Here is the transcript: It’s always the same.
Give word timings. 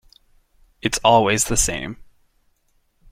It’s 0.81 0.97
always 1.03 1.43
the 1.45 1.55
same. 1.55 1.97